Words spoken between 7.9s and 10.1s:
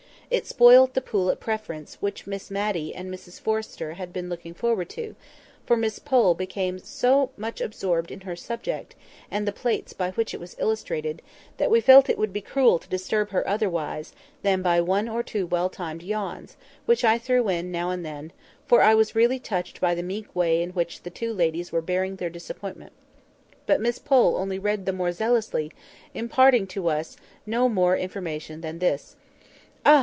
in her subject, and the plates